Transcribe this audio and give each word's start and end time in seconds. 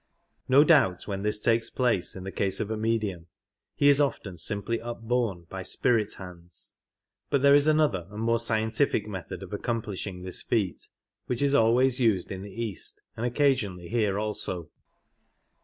No 0.49 0.63
doubt 0.63 1.05
when 1.07 1.21
this 1.21 1.39
takes 1.39 1.69
place 1.69 2.15
in 2.15 2.23
the 2.23 2.31
case 2.31 2.59
of 2.59 2.71
a 2.71 2.75
medium, 2.75 3.27
he 3.75 3.87
is 3.87 4.01
often 4.01 4.39
simply 4.39 4.81
upborne 4.81 5.45
by 5.47 5.61
spirit 5.61 6.15
hands," 6.15 6.73
but 7.29 7.43
there 7.43 7.53
is 7.53 7.67
another 7.67 8.07
and 8.09 8.19
more 8.21 8.39
scientific 8.39 9.07
method 9.07 9.43
of 9.43 9.53
accomplishing 9.53 10.23
this 10.23 10.41
feat 10.41 10.87
which 11.27 11.43
is 11.43 11.53
always 11.53 11.99
used 11.99 12.31
in 12.31 12.41
the 12.41 12.49
East, 12.51 12.99
and 13.15 13.27
occasionally 13.27 13.89
here 13.89 14.17
also. 14.17 14.71